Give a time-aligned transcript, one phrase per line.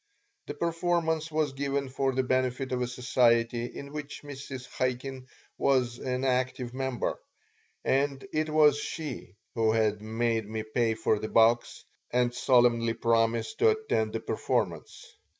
[0.47, 4.67] The performance was given for the benefit of a society in which Mrs.
[4.67, 5.27] Chaikin
[5.59, 7.19] was an active member,
[7.85, 13.53] and it was she who had made me pay for the box and solemnly promise
[13.57, 15.05] to attend the performance.